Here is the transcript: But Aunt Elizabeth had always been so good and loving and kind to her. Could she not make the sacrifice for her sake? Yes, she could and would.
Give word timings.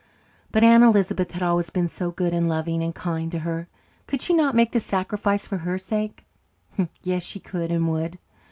But 0.51 0.63
Aunt 0.63 0.83
Elizabeth 0.83 1.33
had 1.33 1.43
always 1.43 1.69
been 1.69 1.87
so 1.87 2.09
good 2.09 2.33
and 2.33 2.49
loving 2.49 2.81
and 2.81 2.95
kind 2.95 3.31
to 3.31 3.37
her. 3.45 3.67
Could 4.07 4.23
she 4.23 4.33
not 4.33 4.55
make 4.55 4.71
the 4.71 4.79
sacrifice 4.79 5.45
for 5.45 5.57
her 5.59 5.77
sake? 5.77 6.25
Yes, 7.03 7.21
she 7.21 7.39
could 7.39 7.69
and 7.69 7.87
would. 7.87 8.17